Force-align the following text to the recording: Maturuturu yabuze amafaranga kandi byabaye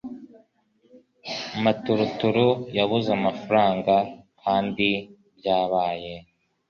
Maturuturu 1.63 2.47
yabuze 2.77 3.09
amafaranga 3.17 3.95
kandi 4.41 4.87
byabaye 5.37 6.13